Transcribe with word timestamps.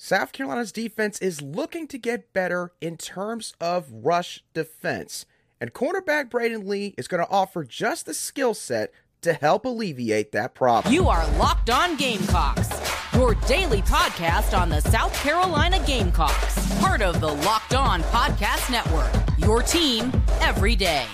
South 0.00 0.30
Carolina's 0.30 0.70
defense 0.70 1.18
is 1.18 1.42
looking 1.42 1.88
to 1.88 1.98
get 1.98 2.32
better 2.32 2.70
in 2.80 2.96
terms 2.96 3.54
of 3.60 3.90
rush 3.90 4.44
defense, 4.54 5.26
and 5.60 5.74
cornerback 5.74 6.30
Braydon 6.30 6.68
Lee 6.68 6.94
is 6.96 7.08
going 7.08 7.20
to 7.20 7.28
offer 7.28 7.64
just 7.64 8.06
the 8.06 8.14
skill 8.14 8.54
set 8.54 8.92
to 9.22 9.32
help 9.32 9.64
alleviate 9.64 10.30
that 10.30 10.54
problem. 10.54 10.94
You 10.94 11.08
are 11.08 11.28
Locked 11.32 11.70
On 11.70 11.96
Gamecocks, 11.96 12.68
your 13.12 13.34
daily 13.48 13.82
podcast 13.82 14.56
on 14.56 14.68
the 14.68 14.80
South 14.82 15.12
Carolina 15.14 15.84
Gamecocks, 15.84 16.78
part 16.78 17.02
of 17.02 17.20
the 17.20 17.34
Locked 17.34 17.74
On 17.74 18.00
Podcast 18.02 18.70
Network, 18.70 19.10
your 19.36 19.64
team 19.64 20.12
every 20.40 20.76
day. 20.76 21.06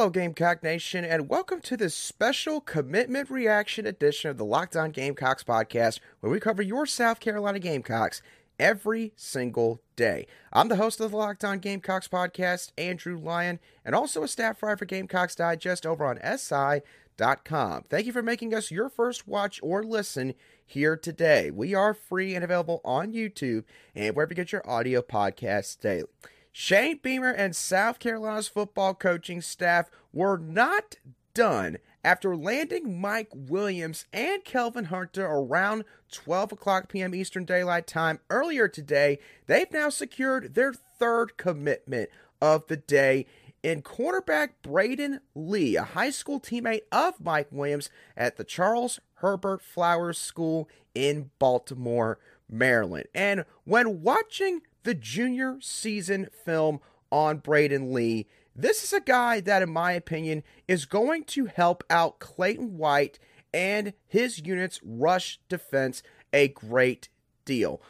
Hello, 0.00 0.08
Gamecock 0.08 0.62
Nation, 0.62 1.04
and 1.04 1.28
welcome 1.28 1.60
to 1.60 1.76
this 1.76 1.94
special 1.94 2.62
commitment 2.62 3.28
reaction 3.28 3.86
edition 3.86 4.30
of 4.30 4.38
the 4.38 4.46
Locked 4.46 4.74
On 4.74 4.92
Gamecocks 4.92 5.44
podcast, 5.44 6.00
where 6.20 6.32
we 6.32 6.40
cover 6.40 6.62
your 6.62 6.86
South 6.86 7.20
Carolina 7.20 7.58
Gamecocks 7.58 8.22
every 8.58 9.12
single 9.14 9.82
day. 9.96 10.26
I'm 10.54 10.68
the 10.68 10.76
host 10.76 11.00
of 11.00 11.10
the 11.10 11.16
Locked 11.18 11.44
On 11.44 11.58
Gamecocks 11.58 12.08
podcast, 12.08 12.72
Andrew 12.78 13.18
Lyon, 13.18 13.60
and 13.84 13.94
also 13.94 14.22
a 14.22 14.28
staff 14.28 14.62
writer 14.62 14.78
for 14.78 14.86
Gamecocks 14.86 15.34
Digest 15.34 15.84
over 15.84 16.06
on 16.06 16.18
SI.com. 16.24 17.84
Thank 17.90 18.06
you 18.06 18.12
for 18.14 18.22
making 18.22 18.54
us 18.54 18.70
your 18.70 18.88
first 18.88 19.28
watch 19.28 19.60
or 19.62 19.82
listen 19.82 20.32
here 20.64 20.96
today. 20.96 21.50
We 21.50 21.74
are 21.74 21.92
free 21.92 22.34
and 22.34 22.42
available 22.42 22.80
on 22.86 23.12
YouTube 23.12 23.64
and 23.94 24.16
wherever 24.16 24.32
you 24.32 24.36
get 24.36 24.50
your 24.50 24.66
audio 24.66 25.02
podcasts 25.02 25.78
daily. 25.78 26.08
Shane 26.52 26.98
Beamer 27.02 27.30
and 27.30 27.54
South 27.54 27.98
Carolina's 27.98 28.48
football 28.48 28.94
coaching 28.94 29.40
staff 29.40 29.90
were 30.12 30.36
not 30.36 30.96
done 31.34 31.78
after 32.02 32.36
landing 32.36 33.00
Mike 33.00 33.28
Williams 33.34 34.06
and 34.12 34.44
Kelvin 34.44 34.86
Hunter 34.86 35.26
around 35.26 35.84
12 36.10 36.52
o'clock 36.52 36.88
p.m. 36.88 37.14
Eastern 37.14 37.44
Daylight 37.44 37.86
Time 37.86 38.20
earlier 38.30 38.68
today. 38.68 39.18
They've 39.46 39.70
now 39.70 39.90
secured 39.90 40.54
their 40.54 40.72
third 40.72 41.36
commitment 41.36 42.10
of 42.40 42.66
the 42.66 42.76
day 42.76 43.26
in 43.62 43.82
cornerback 43.82 44.50
Braydon 44.62 45.20
Lee, 45.34 45.76
a 45.76 45.82
high 45.82 46.10
school 46.10 46.40
teammate 46.40 46.82
of 46.90 47.20
Mike 47.20 47.48
Williams 47.50 47.90
at 48.16 48.36
the 48.36 48.44
Charles 48.44 49.00
Herbert 49.16 49.60
Flowers 49.60 50.18
School 50.18 50.68
in 50.94 51.30
Baltimore, 51.38 52.18
Maryland. 52.48 53.06
And 53.14 53.44
when 53.64 54.02
watching 54.02 54.62
the 54.82 54.94
junior 54.94 55.58
season 55.60 56.28
film 56.44 56.80
on 57.10 57.38
Braydon 57.38 57.92
Lee. 57.92 58.26
This 58.54 58.82
is 58.82 58.92
a 58.92 59.00
guy 59.00 59.40
that, 59.40 59.62
in 59.62 59.72
my 59.72 59.92
opinion, 59.92 60.42
is 60.68 60.84
going 60.84 61.24
to 61.24 61.46
help 61.46 61.84
out 61.88 62.18
Clayton 62.18 62.76
White 62.76 63.18
and 63.52 63.92
his 64.06 64.38
unit's 64.44 64.80
rush 64.82 65.40
defense 65.48 66.02
a 66.32 66.48
great 66.48 67.08
deal. 67.44 67.80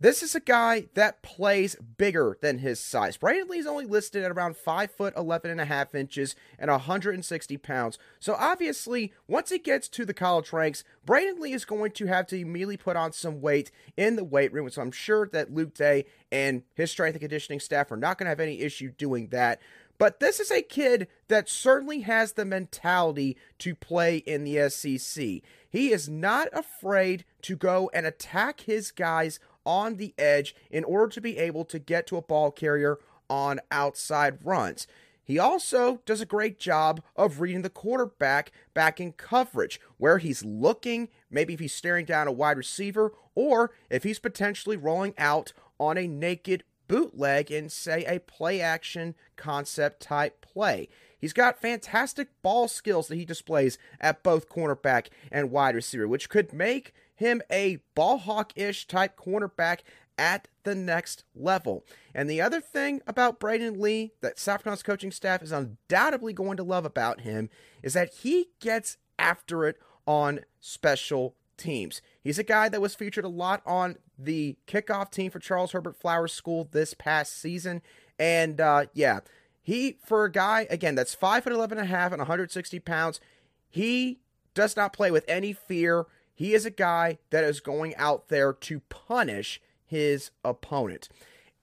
This 0.00 0.22
is 0.22 0.36
a 0.36 0.40
guy 0.40 0.86
that 0.94 1.22
plays 1.22 1.74
bigger 1.74 2.38
than 2.40 2.58
his 2.58 2.78
size. 2.78 3.16
Braydon 3.16 3.48
Lee 3.48 3.58
is 3.58 3.66
only 3.66 3.84
listed 3.84 4.22
at 4.22 4.30
around 4.30 4.56
5 4.56 4.92
foot 4.92 5.12
11 5.16 5.50
and 5.50 5.60
a 5.60 5.64
half 5.64 5.92
inches 5.92 6.36
and 6.56 6.70
160 6.70 7.56
pounds. 7.56 7.98
So 8.20 8.36
obviously, 8.38 9.12
once 9.26 9.50
he 9.50 9.58
gets 9.58 9.88
to 9.88 10.04
the 10.04 10.14
college 10.14 10.52
ranks, 10.52 10.84
Braydon 11.04 11.40
Lee 11.40 11.52
is 11.52 11.64
going 11.64 11.90
to 11.92 12.06
have 12.06 12.28
to 12.28 12.38
immediately 12.38 12.76
put 12.76 12.96
on 12.96 13.10
some 13.10 13.40
weight 13.40 13.72
in 13.96 14.14
the 14.14 14.22
weight 14.22 14.52
room. 14.52 14.70
So 14.70 14.82
I'm 14.82 14.92
sure 14.92 15.28
that 15.32 15.52
Luke 15.52 15.74
Day 15.74 16.04
and 16.30 16.62
his 16.74 16.92
strength 16.92 17.16
and 17.16 17.20
conditioning 17.20 17.58
staff 17.58 17.90
are 17.90 17.96
not 17.96 18.18
going 18.18 18.26
to 18.26 18.30
have 18.30 18.38
any 18.38 18.60
issue 18.60 18.92
doing 18.92 19.28
that. 19.28 19.60
But 19.98 20.20
this 20.20 20.38
is 20.38 20.52
a 20.52 20.62
kid 20.62 21.08
that 21.26 21.48
certainly 21.48 22.02
has 22.02 22.32
the 22.32 22.44
mentality 22.44 23.36
to 23.58 23.74
play 23.74 24.18
in 24.18 24.44
the 24.44 24.70
SEC. 24.70 25.42
He 25.68 25.92
is 25.92 26.08
not 26.08 26.48
afraid 26.52 27.24
to 27.42 27.56
go 27.56 27.90
and 27.92 28.06
attack 28.06 28.60
his 28.60 28.92
guys 28.92 29.40
on 29.68 29.96
the 29.96 30.14
edge 30.16 30.56
in 30.70 30.82
order 30.82 31.08
to 31.08 31.20
be 31.20 31.36
able 31.36 31.62
to 31.66 31.78
get 31.78 32.06
to 32.06 32.16
a 32.16 32.22
ball 32.22 32.50
carrier 32.50 32.98
on 33.28 33.60
outside 33.70 34.38
runs. 34.42 34.86
He 35.22 35.38
also 35.38 36.00
does 36.06 36.22
a 36.22 36.26
great 36.26 36.58
job 36.58 37.02
of 37.14 37.38
reading 37.38 37.60
the 37.60 37.68
quarterback 37.68 38.50
back 38.72 38.98
in 38.98 39.12
coverage, 39.12 39.78
where 39.98 40.16
he's 40.16 40.42
looking, 40.42 41.10
maybe 41.30 41.52
if 41.52 41.60
he's 41.60 41.74
staring 41.74 42.06
down 42.06 42.26
a 42.26 42.32
wide 42.32 42.56
receiver, 42.56 43.12
or 43.34 43.72
if 43.90 44.04
he's 44.04 44.18
potentially 44.18 44.78
rolling 44.78 45.12
out 45.18 45.52
on 45.78 45.98
a 45.98 46.08
naked 46.08 46.64
bootleg 46.88 47.50
in, 47.50 47.68
say, 47.68 48.06
a 48.06 48.20
play 48.20 48.62
action 48.62 49.14
concept 49.36 50.00
type 50.00 50.40
play. 50.40 50.88
He's 51.18 51.34
got 51.34 51.60
fantastic 51.60 52.28
ball 52.40 52.66
skills 52.66 53.08
that 53.08 53.16
he 53.16 53.26
displays 53.26 53.76
at 54.00 54.22
both 54.22 54.48
cornerback 54.48 55.08
and 55.30 55.50
wide 55.50 55.74
receiver, 55.74 56.08
which 56.08 56.30
could 56.30 56.54
make 56.54 56.94
him 57.18 57.42
a 57.50 57.78
ball 57.94 58.18
hawk 58.18 58.52
ish 58.56 58.86
type 58.86 59.18
cornerback 59.18 59.80
at 60.16 60.48
the 60.64 60.74
next 60.74 61.24
level. 61.34 61.84
And 62.14 62.28
the 62.28 62.40
other 62.40 62.60
thing 62.60 63.00
about 63.06 63.40
Braydon 63.40 63.80
Lee 63.80 64.12
that 64.20 64.36
Carolina's 64.36 64.82
coaching 64.82 65.10
staff 65.10 65.42
is 65.42 65.52
undoubtedly 65.52 66.32
going 66.32 66.56
to 66.56 66.62
love 66.62 66.84
about 66.84 67.22
him 67.22 67.50
is 67.82 67.94
that 67.94 68.14
he 68.14 68.48
gets 68.60 68.98
after 69.18 69.66
it 69.66 69.78
on 70.06 70.40
special 70.60 71.34
teams. 71.56 72.00
He's 72.22 72.38
a 72.38 72.44
guy 72.44 72.68
that 72.68 72.80
was 72.80 72.94
featured 72.94 73.24
a 73.24 73.28
lot 73.28 73.62
on 73.66 73.96
the 74.18 74.56
kickoff 74.66 75.10
team 75.10 75.30
for 75.30 75.40
Charles 75.40 75.72
Herbert 75.72 75.96
Flowers 75.96 76.32
School 76.32 76.68
this 76.70 76.94
past 76.94 77.38
season. 77.38 77.82
And 78.18 78.60
uh, 78.60 78.86
yeah, 78.94 79.20
he, 79.60 79.98
for 80.04 80.24
a 80.24 80.32
guy, 80.32 80.66
again, 80.70 80.94
that's 80.94 81.14
5 81.14 81.44
foot 81.44 81.52
11 81.52 81.78
and 81.78 81.86
a 81.86 81.90
half 81.90 82.12
and 82.12 82.20
160 82.20 82.78
pounds, 82.80 83.20
he 83.68 84.20
does 84.54 84.76
not 84.76 84.92
play 84.92 85.10
with 85.10 85.24
any 85.28 85.52
fear. 85.52 86.06
He 86.38 86.54
is 86.54 86.64
a 86.64 86.70
guy 86.70 87.18
that 87.30 87.42
is 87.42 87.58
going 87.58 87.96
out 87.96 88.28
there 88.28 88.52
to 88.52 88.78
punish 88.88 89.60
his 89.84 90.30
opponent. 90.44 91.08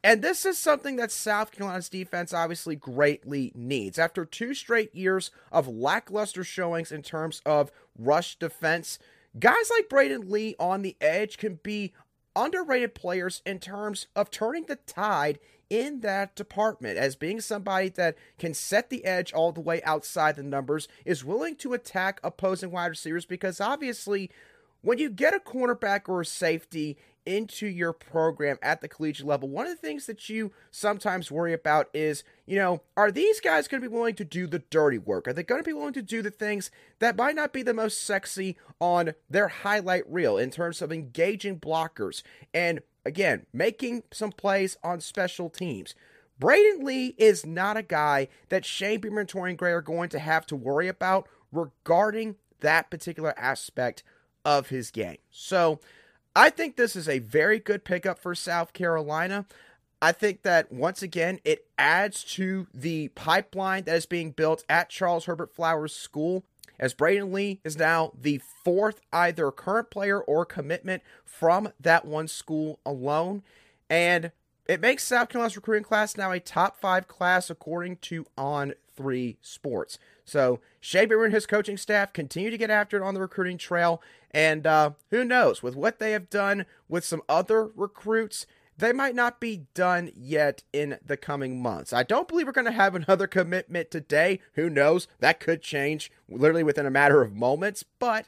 And 0.04 0.22
this 0.22 0.46
is 0.46 0.58
something 0.58 0.98
that 0.98 1.14
South 1.14 1.54
Carolina's 1.54 1.88
defense 1.88 2.34
obviously 2.34 2.76
greatly 2.76 3.54
needs. 3.56 3.98
After 3.98 4.26
two 4.26 4.54
straight 4.54 4.94
years 4.94 5.32
of 5.50 5.70
lackluster 5.70 6.44
showings 6.44 6.92
in 6.92 7.04
terms 7.04 7.42
of 7.46 7.72
rush 7.98 8.38
defense, 8.38 9.00
guys 9.40 9.72
like 9.72 9.88
Braydon 9.88 10.30
Lee 10.30 10.58
on 10.60 10.82
the 10.82 10.98
edge 11.00 11.38
can 11.38 11.62
be 11.64 11.94
underrated 12.36 12.94
players 12.94 13.42
in 13.46 13.60
terms 13.60 14.08
of 14.14 14.30
turning 14.30 14.66
the 14.66 14.76
tide 14.76 15.40
in 15.70 16.02
that 16.02 16.36
department 16.36 16.98
as 16.98 17.16
being 17.16 17.40
somebody 17.40 17.88
that 17.88 18.18
can 18.38 18.54
set 18.54 18.90
the 18.90 19.06
edge 19.06 19.32
all 19.32 19.54
the 19.54 19.62
way 19.62 19.82
outside 19.84 20.36
the 20.36 20.44
numbers, 20.44 20.90
is 21.06 21.24
willing 21.24 21.56
to 21.56 21.72
attack 21.72 22.20
opposing 22.26 22.72
wide 22.72 22.88
receivers 22.88 23.26
because 23.26 23.62
obviously 23.62 24.30
when 24.86 25.00
you 25.00 25.10
get 25.10 25.34
a 25.34 25.40
cornerback 25.40 26.08
or 26.08 26.22
a 26.22 26.26
safety 26.26 26.96
into 27.26 27.66
your 27.66 27.92
program 27.92 28.60
at 28.62 28.82
the 28.82 28.88
collegiate 28.88 29.26
level, 29.26 29.50
one 29.50 29.66
of 29.66 29.72
the 29.72 29.88
things 29.88 30.06
that 30.06 30.30
you 30.30 30.52
sometimes 30.70 31.32
worry 31.32 31.54
about 31.54 31.90
is, 31.92 32.24
you 32.46 32.56
know, 32.56 32.84
are 32.96 33.10
these 33.10 33.40
guys 33.40 33.68
going 33.68 33.82
to 33.82 33.90
be 33.90 33.94
willing 33.94 34.14
to 34.14 34.24
do 34.24 34.46
the 34.46 34.60
dirty 34.70 35.00
work? 35.00 35.28
Are 35.28 35.34
they 35.34 35.42
going 35.42 35.60
to 35.60 35.68
be 35.68 35.74
willing 35.74 35.94
to 35.94 36.04
do 36.04 36.22
the 36.22 36.30
things 36.30 36.70
that 37.00 37.18
might 37.18 37.36
not 37.36 37.52
be 37.52 37.64
the 37.64 37.74
most 37.74 38.04
sexy 38.04 38.58
on 38.80 39.16
their 39.28 39.48
highlight 39.48 40.04
reel 40.08 40.38
in 40.38 40.52
terms 40.52 40.84
of 40.84 40.92
engaging 40.92 41.60
blockers 41.60 42.22
and, 42.54 42.80
again, 43.04 43.48
making 43.52 44.04
some 44.12 44.32
plays 44.32 44.78
on 44.84 45.00
special 45.00 45.50
teams? 45.50 45.96
Braydon 46.38 46.86
Lee 46.86 47.16
is 47.18 47.44
not 47.44 47.76
a 47.76 47.82
guy 47.82 48.28
that 48.50 48.66
Shane 48.66 49.02
Beamer 49.02 49.22
and 49.22 49.30
Torrian 49.30 49.58
Gray 49.58 49.72
are 49.72 49.82
going 49.82 50.10
to 50.10 50.20
have 50.20 50.46
to 50.46 50.56
worry 50.56 50.88
about 50.88 51.28
regarding 51.52 52.36
that 52.60 52.92
particular 52.92 53.34
aspect 53.36 54.04
of 54.46 54.70
his 54.70 54.92
game. 54.92 55.18
So 55.32 55.80
I 56.36 56.50
think 56.50 56.76
this 56.76 56.96
is 56.96 57.10
a 57.10 57.20
very 57.20 57.60
good 57.60 57.84
pickup 57.84 58.20
for 58.20 58.36
South 58.36 58.72
Carolina. 58.72 59.46
I 60.02 60.12
think 60.12 60.44
that 60.44 60.72
once 60.72 61.02
again, 61.02 61.40
it 61.44 61.66
adds 61.78 62.24
to 62.36 62.68
the 62.74 63.08
pipeline 63.10 63.86
that 63.86 63.96
is 63.96 64.06
being 64.06 64.32
built 64.32 64.64
at 64.70 64.90
Charles 64.90 65.26
Herbert 65.26 65.54
Flowers 65.54 65.96
School. 65.96 66.44
As 66.78 66.94
Braydon 66.94 67.32
Lee 67.32 67.62
is 67.64 67.78
now 67.78 68.12
the 68.20 68.42
fourth 68.64 69.02
either 69.12 69.50
current 69.52 69.90
player 69.90 70.20
or 70.20 70.46
commitment 70.46 71.02
from 71.24 71.70
that 71.80 72.06
one 72.06 72.28
school 72.28 72.80
alone. 72.86 73.44
And 73.90 74.32
it 74.68 74.82
makes 74.82 75.06
South 75.06 75.30
Carolina's 75.30 75.56
recruiting 75.56 75.86
class 75.86 76.18
now 76.18 76.32
a 76.32 76.40
top 76.40 76.80
five 76.80 77.08
class 77.08 77.50
according 77.50 77.98
to 77.98 78.26
On 78.38 78.74
Three 78.96 79.38
Sports. 79.42 79.98
So 80.24 80.60
Shane 80.80 81.10
Beamer 81.10 81.26
and 81.26 81.34
his 81.34 81.46
coaching 81.46 81.78
staff 81.78 82.14
continue 82.14 82.50
to 82.50 82.58
get 82.58 82.70
after 82.70 82.98
it 82.98 83.04
on 83.04 83.14
the 83.14 83.22
recruiting 83.22 83.58
trail. 83.58 84.02
And 84.32 84.66
uh, 84.66 84.92
who 85.12 85.24
knows, 85.24 85.62
with 85.64 85.76
what 85.76 86.00
they 86.00 86.12
have 86.12 86.30
done 86.30 86.66
with 86.90 87.06
some 87.06 87.22
other 87.30 87.68
recruits, 87.76 88.46
they 88.78 88.92
might 88.92 89.16
not 89.16 89.40
be 89.40 89.68
done 89.74 90.12
yet 90.16 90.64
in 90.74 90.98
the 91.06 91.16
coming 91.16 91.62
months. 91.62 91.94
I 91.94 92.04
don't 92.04 92.28
believe 92.28 92.46
we're 92.46 92.52
going 92.52 92.66
to 92.66 92.72
have 92.72 92.96
another 92.96 93.28
commitment 93.28 93.90
today. 93.90 94.42
Who 94.54 94.70
knows? 94.70 95.08
That 95.20 95.40
could 95.40 95.62
change 95.62 96.12
literally 96.28 96.64
within 96.64 96.86
a 96.86 96.92
matter 96.92 97.22
of 97.22 97.34
moments. 97.34 97.84
But 98.00 98.28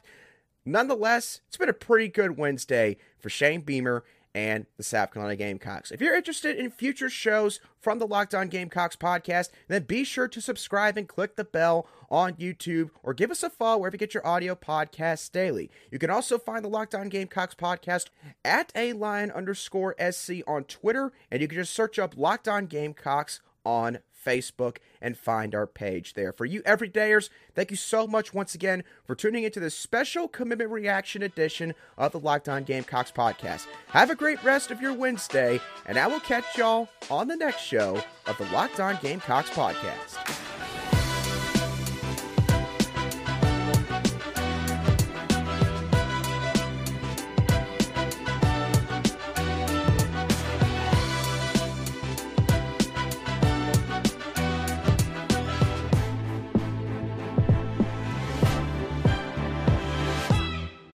nonetheless, 0.64 1.42
it's 1.48 1.58
been 1.58 1.68
a 1.68 1.74
pretty 1.74 2.08
good 2.08 2.38
Wednesday 2.38 2.96
for 3.18 3.28
Shane 3.28 3.60
Beamer 3.60 4.04
and 4.34 4.66
the 4.76 4.82
South 4.82 5.12
Carolina 5.12 5.36
Gamecocks. 5.36 5.90
If 5.90 6.00
you're 6.00 6.16
interested 6.16 6.56
in 6.56 6.70
future 6.70 7.10
shows 7.10 7.60
from 7.80 7.98
the 7.98 8.06
Locked 8.06 8.34
On 8.34 8.48
Gamecocks 8.48 8.96
podcast, 8.96 9.50
then 9.68 9.84
be 9.84 10.04
sure 10.04 10.28
to 10.28 10.40
subscribe 10.40 10.96
and 10.96 11.08
click 11.08 11.36
the 11.36 11.44
bell 11.44 11.86
on 12.10 12.34
YouTube 12.34 12.90
or 13.02 13.14
give 13.14 13.30
us 13.30 13.42
a 13.42 13.50
follow 13.50 13.78
wherever 13.78 13.94
you 13.94 13.98
get 13.98 14.14
your 14.14 14.26
audio 14.26 14.54
podcasts 14.54 15.30
daily. 15.30 15.70
You 15.90 15.98
can 15.98 16.10
also 16.10 16.38
find 16.38 16.64
the 16.64 16.68
Locked 16.68 16.94
On 16.94 17.08
Gamecocks 17.08 17.54
podcast 17.54 18.06
at 18.44 18.72
a 18.74 18.92
line 18.94 19.30
underscore 19.30 19.94
SC 19.98 20.42
on 20.46 20.64
Twitter, 20.64 21.12
and 21.30 21.40
you 21.40 21.48
can 21.48 21.58
just 21.58 21.74
search 21.74 21.98
up 21.98 22.16
Locked 22.16 22.48
On 22.48 22.66
Gamecocks 22.66 23.40
on 23.64 23.98
Facebook 24.28 24.76
and 25.00 25.16
find 25.16 25.54
our 25.54 25.66
page 25.66 26.14
there. 26.14 26.32
For 26.32 26.44
you 26.44 26.62
everydayers, 26.62 27.30
thank 27.54 27.70
you 27.70 27.76
so 27.76 28.06
much 28.06 28.34
once 28.34 28.54
again 28.54 28.84
for 29.04 29.14
tuning 29.14 29.44
into 29.44 29.60
this 29.60 29.74
special 29.74 30.28
commitment 30.28 30.70
reaction 30.70 31.22
edition 31.22 31.74
of 31.96 32.12
the 32.12 32.20
Locked 32.20 32.48
On 32.48 32.64
Gamecocks 32.64 33.12
podcast. 33.12 33.66
Have 33.88 34.10
a 34.10 34.14
great 34.14 34.42
rest 34.44 34.70
of 34.70 34.82
your 34.82 34.92
Wednesday, 34.92 35.60
and 35.86 35.98
I 35.98 36.06
will 36.06 36.20
catch 36.20 36.58
y'all 36.58 36.88
on 37.10 37.28
the 37.28 37.36
next 37.36 37.62
show 37.62 38.02
of 38.26 38.36
the 38.36 38.46
Locked 38.52 38.80
On 38.80 38.98
Gamecocks 39.00 39.50
podcast. 39.50 40.37